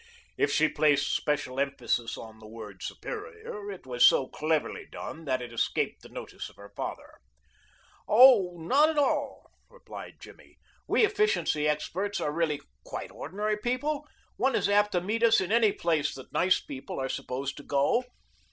[0.35, 5.43] If she placed special emphasis on the word "superior" it was so cleverly done that
[5.43, 7.19] it escaped the notice of her father.
[8.07, 10.57] "Oh, not at all," replied Jimmy.
[10.87, 14.07] "We efficiency experts are really quite ordinary people.
[14.37, 17.63] One is apt to meet us in any place that nice people are supposed to
[17.63, 18.03] go."